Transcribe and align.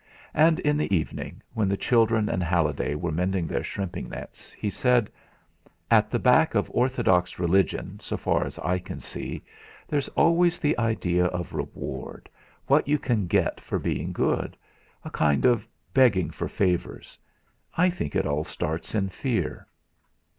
And 0.33 0.57
in 0.61 0.77
the 0.77 0.91
evening, 0.91 1.43
when 1.53 1.69
the 1.69 1.77
children 1.77 2.27
and 2.27 2.41
Halliday 2.41 2.95
were 2.95 3.11
mending 3.11 3.45
their 3.45 3.63
shrimping 3.63 4.09
nets, 4.09 4.51
he 4.53 4.67
said: 4.67 5.11
"At 5.91 6.09
the 6.09 6.17
back 6.17 6.55
of 6.55 6.71
orthodox 6.73 7.37
religion, 7.37 7.99
so 7.99 8.17
far 8.17 8.43
as 8.43 8.57
I 8.57 8.79
can 8.79 8.99
see, 8.99 9.43
there's 9.87 10.07
always 10.17 10.57
the 10.57 10.75
idea 10.79 11.25
of 11.25 11.53
reward 11.53 12.29
what 12.65 12.87
you 12.87 12.97
can 12.97 13.27
get 13.27 13.61
for 13.61 13.77
being 13.77 14.11
good; 14.11 14.57
a 15.05 15.11
kind 15.11 15.45
of 15.45 15.67
begging 15.93 16.31
for 16.31 16.47
favours. 16.47 17.15
I 17.77 17.91
think 17.91 18.15
it 18.15 18.25
all 18.25 18.43
starts 18.43 18.95
in 18.95 19.09
fear." 19.09 19.67